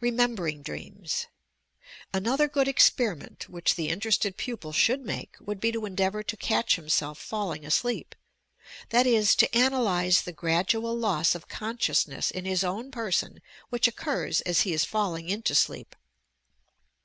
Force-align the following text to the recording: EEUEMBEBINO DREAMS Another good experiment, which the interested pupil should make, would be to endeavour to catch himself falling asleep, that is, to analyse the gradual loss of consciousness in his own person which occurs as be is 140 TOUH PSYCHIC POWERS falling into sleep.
EEUEMBEBINO 0.00 0.62
DREAMS 0.62 1.26
Another 2.14 2.46
good 2.46 2.68
experiment, 2.68 3.48
which 3.48 3.74
the 3.74 3.88
interested 3.88 4.36
pupil 4.36 4.70
should 4.70 5.04
make, 5.04 5.34
would 5.40 5.58
be 5.60 5.72
to 5.72 5.84
endeavour 5.84 6.22
to 6.22 6.36
catch 6.36 6.76
himself 6.76 7.18
falling 7.18 7.66
asleep, 7.66 8.14
that 8.90 9.04
is, 9.04 9.34
to 9.34 9.48
analyse 9.52 10.20
the 10.20 10.30
gradual 10.30 10.96
loss 10.96 11.34
of 11.34 11.48
consciousness 11.48 12.30
in 12.30 12.44
his 12.44 12.62
own 12.62 12.92
person 12.92 13.42
which 13.68 13.88
occurs 13.88 14.42
as 14.42 14.62
be 14.62 14.72
is 14.74 14.84
140 14.84 14.84
TOUH 14.84 14.84
PSYCHIC 14.84 14.90
POWERS 14.92 14.92
falling 15.02 15.28
into 15.28 15.54
sleep. 15.56 15.96